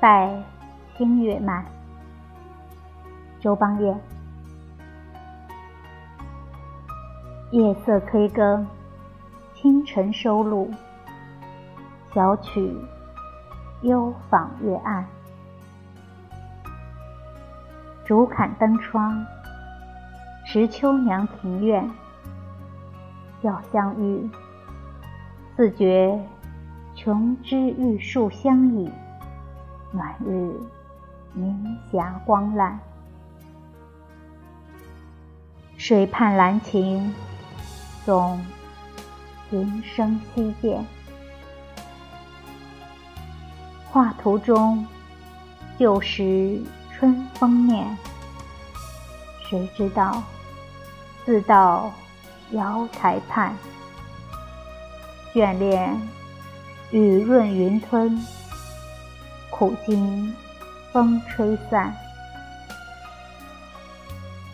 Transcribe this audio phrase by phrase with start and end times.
[0.00, 0.42] 拜
[0.96, 1.62] 清月满，
[3.38, 4.00] 周邦彦。
[7.50, 8.66] 夜色催更，
[9.54, 10.70] 清晨收录。
[12.14, 12.74] 小曲
[13.82, 15.04] 幽访月暗，
[18.06, 19.22] 竹槛灯窗，
[20.46, 21.86] 石秋娘庭院。
[23.42, 24.26] 要相遇，
[25.56, 26.18] 自觉
[26.94, 28.90] 琼枝玉树相倚，
[29.92, 30.58] 暖日
[31.32, 32.78] 明霞光烂。
[35.76, 37.14] 水畔兰情，
[38.04, 38.44] 总
[39.48, 40.84] 琴声稀见。
[43.90, 44.86] 画图中，
[45.78, 47.96] 旧时春风面。
[49.48, 50.22] 谁知道，
[51.24, 51.90] 自到。
[52.52, 53.54] 瑶台畔，
[55.32, 55.96] 眷恋
[56.90, 58.20] 雨润云吞，
[59.60, 60.34] 苦经
[60.90, 61.94] 风吹散。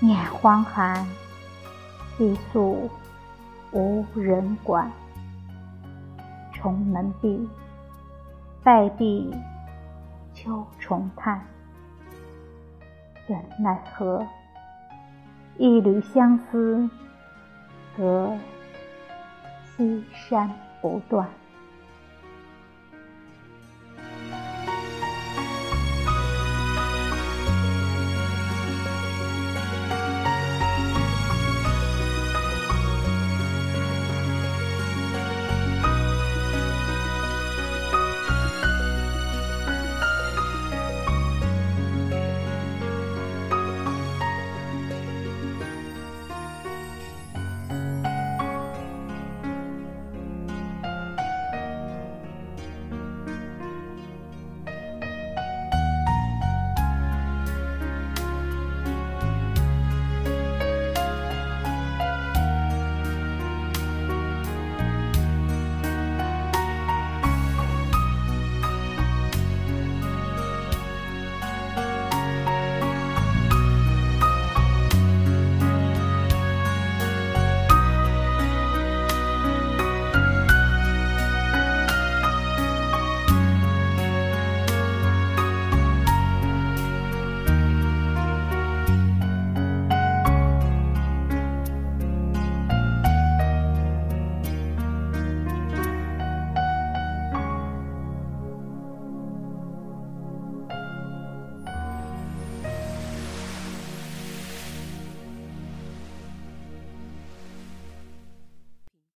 [0.00, 1.06] 念荒寒，
[2.18, 2.90] 寄宿
[3.70, 4.90] 无人管。
[6.52, 7.48] 重门闭，
[8.64, 9.32] 败地
[10.34, 11.40] 秋虫叹。
[13.28, 14.26] 怎奈何，
[15.56, 16.90] 一缕相思。
[17.96, 18.36] 隔
[19.76, 20.50] 西山
[20.82, 21.28] 不断。